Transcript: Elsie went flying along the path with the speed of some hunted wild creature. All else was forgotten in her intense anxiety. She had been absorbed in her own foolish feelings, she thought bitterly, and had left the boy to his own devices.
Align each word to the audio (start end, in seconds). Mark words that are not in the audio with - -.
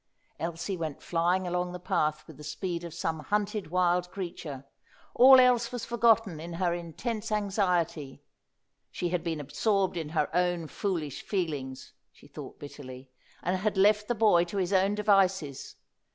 Elsie 0.39 0.77
went 0.77 0.99
flying 0.99 1.45
along 1.45 1.71
the 1.73 1.79
path 1.79 2.25
with 2.25 2.37
the 2.37 2.43
speed 2.43 2.83
of 2.83 2.91
some 2.91 3.19
hunted 3.19 3.69
wild 3.69 4.09
creature. 4.09 4.65
All 5.13 5.39
else 5.39 5.71
was 5.71 5.85
forgotten 5.85 6.39
in 6.39 6.53
her 6.53 6.73
intense 6.73 7.31
anxiety. 7.31 8.23
She 8.89 9.09
had 9.09 9.23
been 9.23 9.39
absorbed 9.39 9.97
in 9.97 10.09
her 10.09 10.27
own 10.35 10.65
foolish 10.65 11.21
feelings, 11.21 11.93
she 12.11 12.25
thought 12.25 12.57
bitterly, 12.59 13.11
and 13.43 13.57
had 13.57 13.77
left 13.77 14.07
the 14.07 14.15
boy 14.15 14.43
to 14.45 14.57
his 14.57 14.73
own 14.73 14.95
devices. 14.95 15.75